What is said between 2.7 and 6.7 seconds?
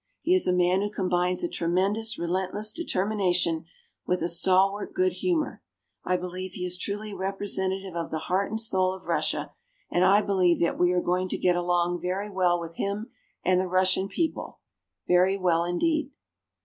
determination with a stalwart good humor. I believe he